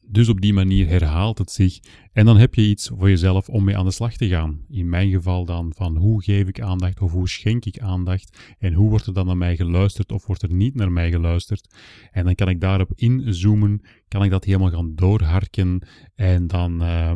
Dus 0.00 0.28
op 0.28 0.40
die 0.40 0.52
manier 0.52 0.88
herhaalt 0.88 1.38
het 1.38 1.50
zich 1.50 1.78
en 2.12 2.24
dan 2.24 2.36
heb 2.36 2.54
je 2.54 2.62
iets 2.62 2.88
voor 2.88 3.08
jezelf 3.08 3.48
om 3.48 3.64
mee 3.64 3.76
aan 3.76 3.84
de 3.84 3.90
slag 3.90 4.16
te 4.16 4.28
gaan. 4.28 4.64
In 4.68 4.88
mijn 4.88 5.10
geval 5.10 5.44
dan 5.44 5.72
van 5.74 5.96
hoe 5.96 6.22
geef 6.22 6.48
ik 6.48 6.60
aandacht 6.60 7.00
of 7.00 7.12
hoe 7.12 7.28
schenk 7.28 7.64
ik 7.64 7.78
aandacht 7.78 8.54
en 8.58 8.72
hoe 8.72 8.88
wordt 8.88 9.06
er 9.06 9.14
dan 9.14 9.26
naar 9.26 9.36
mij 9.36 9.56
geluisterd 9.56 10.12
of 10.12 10.26
wordt 10.26 10.42
er 10.42 10.52
niet 10.52 10.74
naar 10.74 10.92
mij 10.92 11.10
geluisterd. 11.10 11.74
En 12.10 12.24
dan 12.24 12.34
kan 12.34 12.48
ik 12.48 12.60
daarop 12.60 12.92
inzoomen, 12.94 13.80
kan 14.08 14.24
ik 14.24 14.30
dat 14.30 14.44
helemaal 14.44 14.70
gaan 14.70 14.94
doorharken 14.94 15.86
en 16.14 16.46
dan 16.46 16.82
uh, 16.82 17.12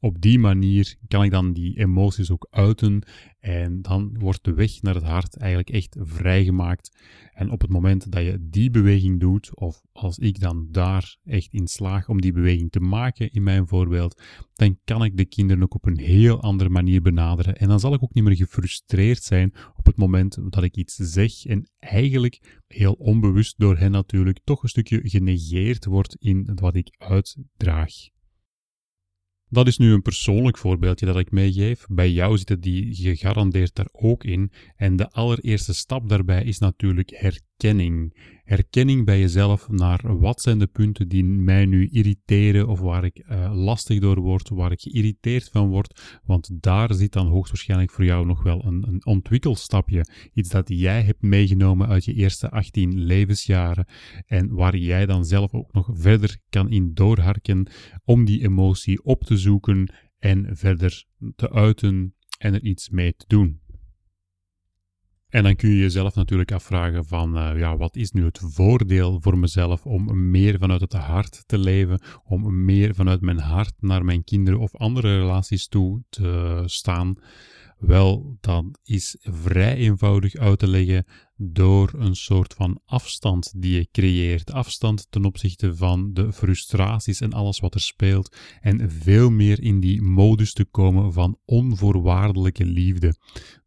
op 0.00 0.20
die 0.20 0.38
manier 0.38 0.96
kan 1.08 1.24
ik 1.24 1.30
dan 1.30 1.52
die 1.52 1.78
emoties 1.78 2.30
ook 2.30 2.46
uiten 2.50 3.02
en 3.40 3.82
dan 3.82 4.16
wordt 4.18 4.44
de 4.44 4.54
weg 4.54 4.82
naar 4.82 4.94
het 4.94 5.04
hart 5.04 5.36
eigenlijk 5.36 5.70
echt 5.70 5.96
vrijgemaakt. 6.00 6.96
En 7.32 7.50
op 7.50 7.60
het 7.60 7.70
moment 7.70 8.12
dat 8.12 8.24
je 8.24 8.38
die 8.40 8.70
beweging 8.70 9.20
doet, 9.20 9.56
of 9.56 9.82
als 9.92 10.18
ik 10.18 10.40
dan 10.40 10.68
daar 10.70 11.16
echt 11.24 11.52
in 11.52 11.66
slaag 11.66 12.08
om 12.08 12.20
die 12.20 12.32
beweging 12.32 12.70
te 12.70 12.80
maken 12.80 13.30
in 13.30 13.42
mijn 13.42 13.66
voorbeeld, 13.66 14.22
dan 14.54 14.78
kan 14.84 15.04
ik 15.04 15.16
de 15.16 15.24
kinderen 15.24 15.62
ook 15.62 15.74
op 15.74 15.86
een 15.86 15.98
heel 15.98 16.42
andere 16.42 16.70
manier 16.70 17.02
benaderen. 17.02 17.56
En 17.56 17.68
dan 17.68 17.80
zal 17.80 17.94
ik 17.94 18.02
ook 18.02 18.14
niet 18.14 18.24
meer 18.24 18.36
gefrustreerd 18.36 19.22
zijn 19.22 19.54
op 19.76 19.86
het 19.86 19.96
moment 19.96 20.38
dat 20.52 20.62
ik 20.62 20.76
iets 20.76 20.94
zeg 20.94 21.44
en 21.44 21.70
eigenlijk 21.78 22.62
heel 22.66 22.92
onbewust 22.92 23.58
door 23.58 23.78
hen 23.78 23.90
natuurlijk 23.90 24.40
toch 24.44 24.62
een 24.62 24.68
stukje 24.68 25.00
genegeerd 25.02 25.84
wordt 25.84 26.16
in 26.18 26.50
wat 26.54 26.76
ik 26.76 26.94
uitdraag. 26.98 27.92
Dat 29.50 29.66
is 29.66 29.78
nu 29.78 29.92
een 29.92 30.02
persoonlijk 30.02 30.58
voorbeeldje 30.58 31.06
dat 31.06 31.18
ik 31.18 31.30
meegeef. 31.30 31.86
Bij 31.88 32.10
jou 32.10 32.36
zitten 32.36 32.60
die 32.60 32.94
gegarandeerd 32.94 33.74
daar 33.74 33.88
ook 33.92 34.24
in. 34.24 34.52
En 34.76 34.96
de 34.96 35.10
allereerste 35.10 35.74
stap 35.74 36.08
daarbij 36.08 36.44
is 36.44 36.58
natuurlijk 36.58 37.10
herkenning. 37.58 38.14
Herkenning 38.44 39.04
bij 39.04 39.20
jezelf 39.20 39.68
naar 39.68 40.18
wat 40.18 40.40
zijn 40.40 40.58
de 40.58 40.66
punten 40.66 41.08
die 41.08 41.24
mij 41.24 41.66
nu 41.66 41.88
irriteren 41.88 42.68
of 42.68 42.80
waar 42.80 43.04
ik 43.04 43.24
uh, 43.30 43.50
lastig 43.54 44.00
door 44.00 44.20
word, 44.20 44.48
waar 44.48 44.72
ik 44.72 44.80
geïrriteerd 44.80 45.48
van 45.48 45.68
word. 45.68 46.20
Want 46.24 46.50
daar 46.62 46.94
zit 46.94 47.12
dan 47.12 47.26
hoogstwaarschijnlijk 47.26 47.90
voor 47.90 48.04
jou 48.04 48.26
nog 48.26 48.42
wel 48.42 48.64
een, 48.64 48.84
een 48.88 49.06
ontwikkelstapje. 49.06 50.06
Iets 50.32 50.48
dat 50.48 50.68
jij 50.68 51.02
hebt 51.02 51.22
meegenomen 51.22 51.88
uit 51.88 52.04
je 52.04 52.14
eerste 52.14 52.50
18 52.50 52.98
levensjaren 53.00 53.86
en 54.26 54.54
waar 54.54 54.76
jij 54.76 55.06
dan 55.06 55.24
zelf 55.24 55.54
ook 55.54 55.72
nog 55.72 55.88
verder 55.92 56.38
kan 56.48 56.70
in 56.70 56.94
doorharken 56.94 57.70
om 58.04 58.24
die 58.24 58.42
emotie 58.42 59.04
op 59.04 59.24
te 59.24 59.36
zoeken 59.36 59.92
en 60.18 60.46
verder 60.56 61.04
te 61.36 61.50
uiten 61.50 62.14
en 62.38 62.54
er 62.54 62.62
iets 62.62 62.88
mee 62.88 63.14
te 63.16 63.24
doen. 63.26 63.60
En 65.28 65.42
dan 65.42 65.56
kun 65.56 65.68
je 65.68 65.76
jezelf 65.76 66.14
natuurlijk 66.14 66.52
afvragen 66.52 67.04
van, 67.04 67.36
uh, 67.36 67.58
ja, 67.58 67.76
wat 67.76 67.96
is 67.96 68.10
nu 68.10 68.24
het 68.24 68.40
voordeel 68.42 69.20
voor 69.20 69.38
mezelf 69.38 69.86
om 69.86 70.30
meer 70.30 70.58
vanuit 70.58 70.80
het 70.80 70.92
hart 70.92 71.42
te 71.46 71.58
leven, 71.58 72.00
om 72.24 72.64
meer 72.64 72.94
vanuit 72.94 73.20
mijn 73.20 73.38
hart 73.38 73.72
naar 73.80 74.04
mijn 74.04 74.24
kinderen 74.24 74.60
of 74.60 74.76
andere 74.76 75.18
relaties 75.18 75.68
toe 75.68 76.02
te 76.08 76.62
staan? 76.66 77.14
Wel, 77.78 78.36
dat 78.40 78.64
is 78.84 79.16
vrij 79.20 79.74
eenvoudig 79.76 80.34
uit 80.34 80.58
te 80.58 80.68
leggen 80.68 81.04
door 81.40 81.90
een 81.96 82.16
soort 82.16 82.54
van 82.54 82.80
afstand 82.84 83.52
die 83.56 83.74
je 83.74 83.88
creëert. 83.92 84.52
Afstand 84.52 85.06
ten 85.10 85.24
opzichte 85.24 85.76
van 85.76 86.12
de 86.12 86.32
frustraties 86.32 87.20
en 87.20 87.32
alles 87.32 87.60
wat 87.60 87.74
er 87.74 87.80
speelt. 87.80 88.36
En 88.60 88.90
veel 88.90 89.30
meer 89.30 89.62
in 89.62 89.80
die 89.80 90.02
modus 90.02 90.52
te 90.52 90.64
komen 90.64 91.12
van 91.12 91.38
onvoorwaardelijke 91.44 92.64
liefde. 92.64 93.14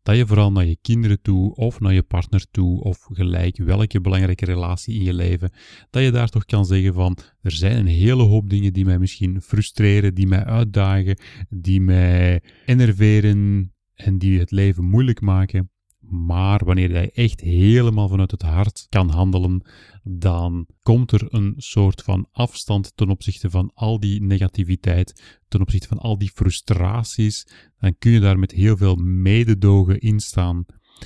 Dat 0.04 0.16
je 0.16 0.28
vooral 0.28 0.51
naar 0.51 0.66
je 0.66 0.78
kinderen 0.82 1.22
toe 1.22 1.56
of 1.56 1.80
naar 1.80 1.94
je 1.94 2.04
partner 2.04 2.46
toe 2.51 2.82
of 2.82 3.08
gelijk 3.12 3.58
welke 3.58 4.01
belangrijke 4.01 4.46
relatie 4.46 4.96
in 4.96 5.04
je 5.04 5.13
leven, 5.13 5.51
dat 5.90 6.04
je 6.04 6.12
daar 6.12 6.30
toch 6.30 6.46
kan 6.46 6.66
zeggen 6.66 6.94
van 6.94 7.18
er 7.42 7.51
zijn 7.51 7.78
een 7.78 7.88
hele 7.88 8.24
hoop 8.24 8.50
dingen 8.50 8.74
die 8.74 8.86
mij 8.86 9.00
misschien 9.00 9.42
frustreren, 9.42 10.13
die 10.13 10.28
mij 10.28 10.44
uitdagen, 10.44 11.20
die 11.50 11.82
mij 11.82 12.42
enerveren, 12.66 13.72
en 13.96 14.18
die 14.18 14.40
het 14.40 14.51
leven 14.51 14.86
moeilijk 14.86 15.22
maken. 15.22 15.70
Maar 16.12 16.65
wanneer 16.65 16.91
jij 16.91 17.12
echt 17.12 17.39
helemaal 17.39 18.08
vanuit 18.08 18.32
het 18.32 18.41
hart 18.41 18.86
kan 18.89 19.10
handelen, 19.10 19.65
dan 20.03 20.68
komt 20.82 21.12
er 21.12 21.34
een 21.34 21.53
soort 21.58 22.01
van 22.01 22.27
afstand 22.32 22.91
ten 22.96 23.10
opzichte 23.10 23.50
van 23.50 23.72
al 23.74 24.00
die 24.00 24.22
negativiteit, 24.22 25.39
ten 25.48 25.62
opzichte 25.62 25.88
van 25.88 25.98
al 25.98 26.18
die 26.18 26.32
frustraties. 26.32 27.48
Dan 27.80 27.96
kun 27.98 28.12
je 28.12 28.20
daar 28.20 28.39
met 28.39 28.51
heel 28.51 28.77
veel 28.77 28.96
mededogen 28.96 30.00
in 30.00 30.20
staan. 30.20 30.65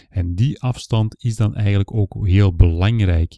En 0.10 0.36
die 0.36 0.62
afstand 0.62 1.24
is 1.24 1.36
dan 1.36 1.56
eigenlijk 1.56 1.94
ook 1.94 2.28
heel 2.28 2.56
belangrijk. 2.56 3.38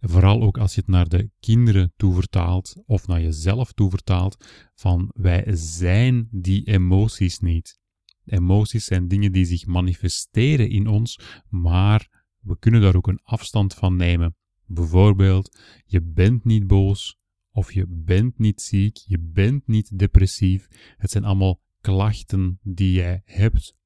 Vooral 0.00 0.42
ook 0.42 0.58
als 0.58 0.74
je 0.74 0.80
het 0.80 0.90
naar 0.90 1.08
de 1.08 1.30
kinderen 1.40 1.92
toe 1.96 2.14
vertaalt 2.14 2.82
of 2.86 3.06
naar 3.06 3.22
jezelf 3.22 3.72
toe 3.72 3.90
vertaalt, 3.90 4.44
van 4.74 5.10
wij 5.14 5.44
zijn 5.54 6.28
die 6.30 6.64
emoties 6.64 7.38
niet. 7.38 7.78
Emoties 8.26 8.84
zijn 8.84 9.08
dingen 9.08 9.32
die 9.32 9.44
zich 9.44 9.66
manifesteren 9.66 10.70
in 10.70 10.86
ons, 10.86 11.20
maar 11.48 12.24
we 12.40 12.58
kunnen 12.58 12.80
daar 12.80 12.96
ook 12.96 13.06
een 13.06 13.20
afstand 13.22 13.74
van 13.74 13.96
nemen. 13.96 14.36
Bijvoorbeeld, 14.66 15.58
je 15.84 16.02
bent 16.02 16.44
niet 16.44 16.66
boos 16.66 17.18
of 17.50 17.72
je 17.72 17.86
bent 17.88 18.38
niet 18.38 18.62
ziek, 18.62 18.96
je 18.96 19.18
bent 19.20 19.66
niet 19.66 19.98
depressief. 19.98 20.68
Het 20.96 21.10
zijn 21.10 21.24
allemaal 21.24 21.60
klachten 21.80 22.58
die 22.62 22.92
jij 22.92 23.22
hebt. 23.24 23.76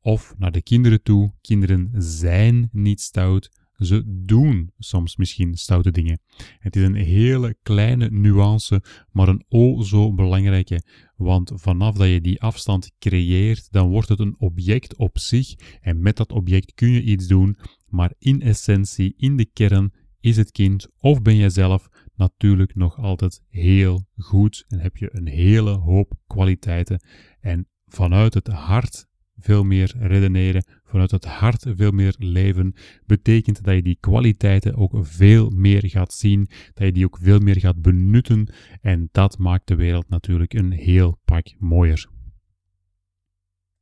Of 0.00 0.34
naar 0.38 0.52
de 0.52 0.62
kinderen 0.62 1.02
toe, 1.02 1.34
kinderen 1.40 1.90
zijn 1.96 2.68
niet 2.72 3.00
stout, 3.00 3.65
ze 3.76 4.02
doen 4.06 4.72
soms 4.78 5.16
misschien 5.16 5.54
stoute 5.54 5.90
dingen. 5.90 6.20
Het 6.58 6.76
is 6.76 6.82
een 6.82 6.94
hele 6.94 7.56
kleine 7.62 8.10
nuance, 8.10 8.82
maar 9.10 9.28
een 9.28 9.44
o 9.48 9.82
zo 9.82 10.14
belangrijke. 10.14 10.82
Want 11.16 11.52
vanaf 11.54 11.96
dat 11.96 12.08
je 12.08 12.20
die 12.20 12.40
afstand 12.40 12.92
creëert, 12.98 13.72
dan 13.72 13.88
wordt 13.88 14.08
het 14.08 14.18
een 14.18 14.34
object 14.38 14.96
op 14.96 15.18
zich. 15.18 15.54
En 15.80 16.02
met 16.02 16.16
dat 16.16 16.32
object 16.32 16.74
kun 16.74 16.90
je 16.90 17.02
iets 17.02 17.26
doen. 17.26 17.56
Maar 17.86 18.12
in 18.18 18.42
essentie, 18.42 19.14
in 19.16 19.36
de 19.36 19.46
kern, 19.52 19.92
is 20.20 20.36
het 20.36 20.50
kind 20.50 20.88
of 20.98 21.22
ben 21.22 21.36
jij 21.36 21.50
zelf 21.50 21.88
natuurlijk 22.14 22.74
nog 22.74 22.98
altijd 22.98 23.42
heel 23.48 24.06
goed. 24.16 24.64
En 24.68 24.80
heb 24.80 24.96
je 24.96 25.08
een 25.12 25.28
hele 25.28 25.70
hoop 25.70 26.12
kwaliteiten. 26.26 27.00
En 27.40 27.68
vanuit 27.86 28.34
het 28.34 28.46
hart 28.46 29.06
veel 29.38 29.64
meer 29.64 29.94
redeneren, 29.98 30.64
vanuit 30.84 31.10
het 31.10 31.24
hart 31.24 31.66
veel 31.68 31.90
meer 31.90 32.14
leven, 32.18 32.74
betekent 33.06 33.64
dat 33.64 33.74
je 33.74 33.82
die 33.82 33.98
kwaliteiten 34.00 34.74
ook 34.76 34.92
veel 35.00 35.50
meer 35.50 35.88
gaat 35.88 36.12
zien, 36.12 36.48
dat 36.74 36.86
je 36.86 36.92
die 36.92 37.04
ook 37.04 37.18
veel 37.20 37.38
meer 37.38 37.60
gaat 37.60 37.82
benutten 37.82 38.54
en 38.80 39.08
dat 39.12 39.38
maakt 39.38 39.68
de 39.68 39.74
wereld 39.74 40.08
natuurlijk 40.08 40.54
een 40.54 40.72
heel 40.72 41.20
pak 41.24 41.46
mooier. 41.58 42.08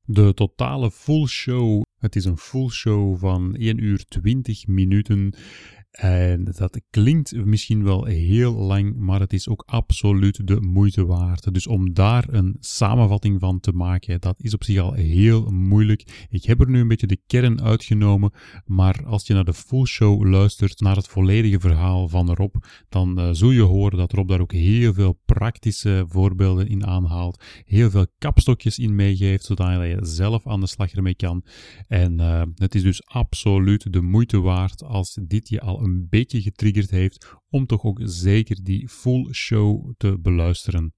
De 0.06 0.34
totale 0.34 0.90
full 0.90 1.26
show, 1.26 1.82
het 1.98 2.16
is 2.16 2.24
een 2.24 2.38
full 2.38 2.68
show 2.68 3.18
van 3.18 3.56
1 3.56 3.84
uur 3.84 4.04
20 4.04 4.66
minuten 4.66 5.34
en 5.94 6.44
dat 6.44 6.80
klinkt 6.90 7.44
misschien 7.44 7.84
wel 7.84 8.04
heel 8.04 8.52
lang, 8.54 8.96
maar 8.96 9.20
het 9.20 9.32
is 9.32 9.48
ook 9.48 9.62
absoluut 9.66 10.46
de 10.46 10.60
moeite 10.60 11.04
waard. 11.04 11.54
Dus 11.54 11.66
om 11.66 11.92
daar 11.92 12.24
een 12.28 12.56
samenvatting 12.60 13.40
van 13.40 13.60
te 13.60 13.72
maken, 13.72 14.20
dat 14.20 14.40
is 14.40 14.54
op 14.54 14.64
zich 14.64 14.78
al 14.78 14.92
heel 14.92 15.50
moeilijk. 15.50 16.26
Ik 16.30 16.44
heb 16.44 16.60
er 16.60 16.70
nu 16.70 16.80
een 16.80 16.88
beetje 16.88 17.06
de 17.06 17.20
kern 17.26 17.62
uitgenomen, 17.62 18.32
maar 18.64 19.04
als 19.06 19.26
je 19.26 19.34
naar 19.34 19.44
de 19.44 19.54
full 19.54 19.84
show 19.84 20.24
luistert, 20.24 20.80
naar 20.80 20.96
het 20.96 21.08
volledige 21.08 21.60
verhaal 21.60 22.08
van 22.08 22.34
Rob, 22.34 22.54
dan 22.88 23.20
uh, 23.20 23.28
zul 23.32 23.50
je 23.50 23.62
horen 23.62 23.98
dat 23.98 24.12
Rob 24.12 24.28
daar 24.28 24.40
ook 24.40 24.52
heel 24.52 24.94
veel 24.94 25.20
praktische 25.24 26.04
voorbeelden 26.08 26.68
in 26.68 26.86
aanhaalt, 26.86 27.44
heel 27.64 27.90
veel 27.90 28.06
kapstokjes 28.18 28.78
in 28.78 28.94
meegeeft, 28.94 29.44
zodat 29.44 29.68
je 29.68 29.98
zelf 30.00 30.46
aan 30.46 30.60
de 30.60 30.66
slag 30.66 30.92
ermee 30.92 31.14
kan. 31.14 31.44
En 31.88 32.20
uh, 32.20 32.42
het 32.54 32.74
is 32.74 32.82
dus 32.82 33.06
absoluut 33.06 33.92
de 33.92 34.00
moeite 34.00 34.40
waard 34.40 34.84
als 34.84 35.18
dit 35.22 35.48
je 35.48 35.60
al 35.60 35.82
een 35.84 36.08
beetje 36.08 36.42
getriggerd 36.42 36.90
heeft 36.90 37.34
om 37.48 37.66
toch 37.66 37.84
ook 37.84 38.00
zeker 38.02 38.64
die 38.64 38.88
full 38.88 39.32
show 39.32 39.92
te 39.96 40.18
beluisteren. 40.18 40.94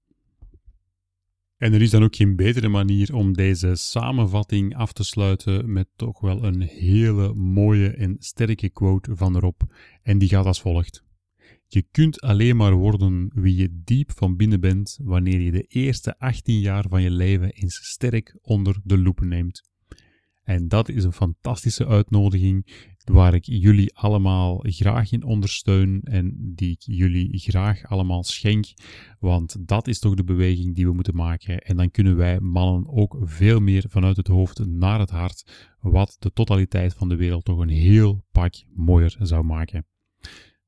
En 1.57 1.73
er 1.73 1.81
is 1.81 1.89
dan 1.89 2.03
ook 2.03 2.15
geen 2.15 2.35
betere 2.35 2.67
manier 2.67 3.15
om 3.15 3.33
deze 3.33 3.75
samenvatting 3.75 4.75
af 4.75 4.93
te 4.93 5.03
sluiten 5.03 5.71
met 5.71 5.87
toch 5.95 6.19
wel 6.19 6.43
een 6.43 6.61
hele 6.61 7.33
mooie 7.33 7.89
en 7.89 8.15
sterke 8.19 8.69
quote 8.69 9.15
van 9.15 9.37
Rob. 9.37 9.61
En 10.01 10.17
die 10.17 10.29
gaat 10.29 10.45
als 10.45 10.61
volgt. 10.61 11.03
Je 11.67 11.81
kunt 11.91 12.21
alleen 12.21 12.55
maar 12.55 12.73
worden 12.73 13.31
wie 13.33 13.55
je 13.55 13.81
diep 13.83 14.11
van 14.11 14.35
binnen 14.35 14.59
bent 14.59 14.99
wanneer 15.03 15.39
je 15.41 15.51
de 15.51 15.63
eerste 15.63 16.19
18 16.19 16.59
jaar 16.59 16.85
van 16.89 17.01
je 17.01 17.11
leven 17.11 17.51
eens 17.51 17.75
sterk 17.75 18.37
onder 18.41 18.79
de 18.83 18.97
loep 18.97 19.21
neemt. 19.21 19.69
En 20.43 20.67
dat 20.67 20.89
is 20.89 21.03
een 21.03 21.13
fantastische 21.13 21.87
uitnodiging 21.87 22.65
waar 23.11 23.33
ik 23.33 23.45
jullie 23.45 23.95
allemaal 23.95 24.59
graag 24.61 25.11
in 25.11 25.23
ondersteun 25.23 26.01
en 26.03 26.53
die 26.55 26.71
ik 26.71 26.81
jullie 26.81 27.39
graag 27.39 27.85
allemaal 27.89 28.23
schenk. 28.23 28.65
Want 29.19 29.67
dat 29.67 29.87
is 29.87 29.99
toch 29.99 30.15
de 30.15 30.23
beweging 30.23 30.75
die 30.75 30.85
we 30.85 30.93
moeten 30.93 31.15
maken. 31.15 31.59
En 31.59 31.77
dan 31.77 31.91
kunnen 31.91 32.15
wij 32.15 32.39
mannen 32.39 32.87
ook 32.89 33.17
veel 33.21 33.59
meer 33.59 33.85
vanuit 33.87 34.17
het 34.17 34.27
hoofd 34.27 34.65
naar 34.65 34.99
het 34.99 35.09
hart, 35.09 35.67
wat 35.79 36.15
de 36.19 36.33
totaliteit 36.33 36.93
van 36.93 37.09
de 37.09 37.15
wereld 37.15 37.45
toch 37.45 37.59
een 37.59 37.69
heel 37.69 38.25
pak 38.31 38.53
mooier 38.75 39.15
zou 39.19 39.43
maken. 39.43 39.85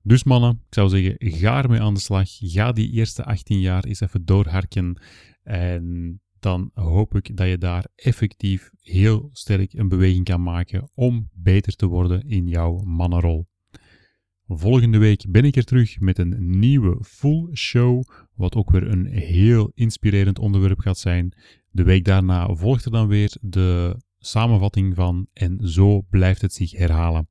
Dus 0.01 0.23
mannen, 0.23 0.51
ik 0.51 0.73
zou 0.73 0.89
zeggen, 0.89 1.15
ga 1.19 1.63
ermee 1.63 1.81
aan 1.81 1.93
de 1.93 1.99
slag. 1.99 2.27
Ga 2.29 2.71
die 2.71 2.91
eerste 2.91 3.23
18 3.23 3.59
jaar 3.59 3.83
eens 3.83 4.01
even 4.01 4.25
doorharken. 4.25 5.01
En 5.43 6.21
dan 6.39 6.71
hoop 6.73 7.15
ik 7.15 7.37
dat 7.37 7.47
je 7.47 7.57
daar 7.57 7.85
effectief 7.95 8.69
heel 8.79 9.29
sterk 9.31 9.73
een 9.73 9.87
beweging 9.87 10.25
kan 10.25 10.43
maken 10.43 10.89
om 10.93 11.29
beter 11.33 11.75
te 11.75 11.85
worden 11.85 12.27
in 12.27 12.47
jouw 12.47 12.77
mannenrol. 12.77 13.47
Volgende 14.47 14.97
week 14.97 15.25
ben 15.29 15.43
ik 15.45 15.55
er 15.55 15.63
terug 15.63 15.99
met 15.99 16.17
een 16.17 16.59
nieuwe 16.59 17.03
full 17.03 17.55
show, 17.55 18.03
wat 18.35 18.55
ook 18.55 18.71
weer 18.71 18.87
een 18.91 19.05
heel 19.05 19.71
inspirerend 19.73 20.39
onderwerp 20.39 20.79
gaat 20.79 20.97
zijn. 20.97 21.33
De 21.71 21.83
week 21.83 22.05
daarna 22.05 22.55
volgt 22.55 22.85
er 22.85 22.91
dan 22.91 23.07
weer 23.07 23.37
de 23.41 23.97
samenvatting 24.17 24.95
van 24.95 25.27
en 25.33 25.67
zo 25.67 26.01
blijft 26.01 26.41
het 26.41 26.53
zich 26.53 26.71
herhalen. 26.71 27.27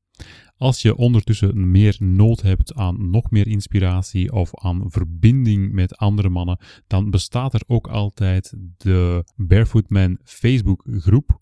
Als 0.57 0.83
je 0.83 0.97
ondertussen 0.97 1.71
meer 1.71 1.97
nood 1.99 2.43
hebt 2.43 2.75
aan 2.75 3.11
nog 3.11 3.31
meer 3.31 3.47
inspiratie 3.47 4.33
of 4.33 4.51
aan 4.55 4.91
verbinding 4.91 5.73
met 5.73 5.97
andere 5.97 6.29
mannen, 6.29 6.59
dan 6.87 7.11
bestaat 7.11 7.55
er 7.55 7.63
ook 7.67 7.89
altijd 7.89 8.55
de 8.77 9.25
Barefoot 9.37 9.91
Man 9.91 10.19
Facebook 10.23 10.85
groep. 10.91 11.41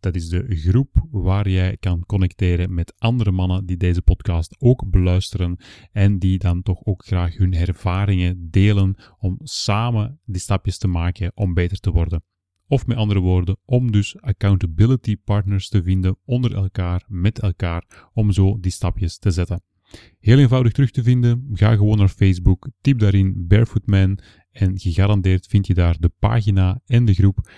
Dat 0.00 0.14
is 0.14 0.28
de 0.28 0.44
groep 0.48 1.06
waar 1.10 1.48
jij 1.48 1.76
kan 1.76 2.06
connecteren 2.06 2.74
met 2.74 2.94
andere 2.98 3.30
mannen 3.30 3.66
die 3.66 3.76
deze 3.76 4.02
podcast 4.02 4.56
ook 4.58 4.90
beluisteren 4.90 5.56
en 5.92 6.18
die 6.18 6.38
dan 6.38 6.62
toch 6.62 6.84
ook 6.84 7.04
graag 7.04 7.36
hun 7.36 7.54
ervaringen 7.54 8.50
delen 8.50 8.96
om 9.18 9.38
samen 9.42 10.20
die 10.24 10.40
stapjes 10.40 10.78
te 10.78 10.88
maken 10.88 11.32
om 11.34 11.54
beter 11.54 11.80
te 11.80 11.90
worden. 11.90 12.22
Of 12.66 12.86
met 12.86 12.96
andere 12.96 13.20
woorden, 13.20 13.56
om 13.64 13.92
dus 13.92 14.20
accountability 14.20 15.16
partners 15.24 15.68
te 15.68 15.82
vinden 15.82 16.16
onder 16.24 16.54
elkaar, 16.54 17.04
met 17.08 17.38
elkaar, 17.38 18.10
om 18.12 18.32
zo 18.32 18.60
die 18.60 18.72
stapjes 18.72 19.18
te 19.18 19.30
zetten. 19.30 19.62
Heel 20.20 20.38
eenvoudig 20.38 20.72
terug 20.72 20.90
te 20.90 21.02
vinden, 21.02 21.48
ga 21.52 21.76
gewoon 21.76 21.98
naar 21.98 22.08
Facebook, 22.08 22.68
typ 22.80 22.98
daarin 22.98 23.46
Barefootman 23.46 24.18
en 24.50 24.78
gegarandeerd 24.78 25.46
vind 25.46 25.66
je 25.66 25.74
daar 25.74 25.96
de 26.00 26.10
pagina 26.18 26.80
en 26.86 27.04
de 27.04 27.14
groep. 27.14 27.50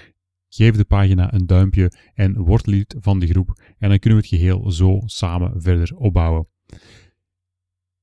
Geef 0.49 0.77
de 0.77 0.85
pagina 0.85 1.35
een 1.35 1.47
duimpje 1.47 1.93
en 2.15 2.37
word 2.39 2.67
lid 2.67 2.97
van 3.01 3.19
de 3.19 3.27
groep 3.27 3.61
en 3.79 3.89
dan 3.89 3.99
kunnen 3.99 4.19
we 4.19 4.27
het 4.29 4.35
geheel 4.41 4.71
zo 4.71 5.01
samen 5.05 5.63
verder 5.63 5.97
opbouwen. 5.97 6.49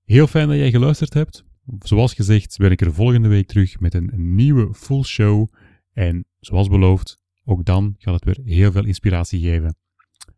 Heel 0.04 0.28
fijn 0.28 0.48
dat 0.48 0.58
jij 0.58 0.72
geluisterd 0.72 1.14
hebt. 1.14 1.46
Zoals 1.80 2.14
gezegd 2.14 2.58
ben 2.58 2.72
ik 2.72 2.82
er 2.82 2.94
volgende 2.94 3.28
week 3.28 3.48
terug 3.48 3.80
met 3.80 3.94
een 3.94 4.36
nieuwe 4.36 4.74
full 4.74 5.04
show. 5.04 5.54
En 5.94 6.26
zoals 6.46 6.68
beloofd, 6.68 7.24
ook 7.44 7.66
dan 7.66 7.96
gaat 7.98 8.14
het 8.14 8.24
weer 8.24 8.46
heel 8.46 8.72
veel 8.72 8.86
inspiratie 8.86 9.42
geven. 9.42 9.76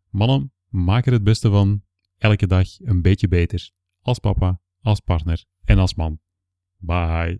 Mannen, 0.09 0.53
maak 0.67 1.05
er 1.05 1.13
het 1.13 1.23
beste 1.23 1.49
van. 1.49 1.83
Elke 2.17 2.47
dag 2.47 2.67
een 2.79 3.01
beetje 3.01 3.27
beter. 3.27 3.71
Als 4.01 4.19
papa, 4.19 4.61
als 4.81 4.99
partner 4.99 5.45
en 5.63 5.77
als 5.77 5.95
man. 5.95 6.19
Bye. 6.77 7.39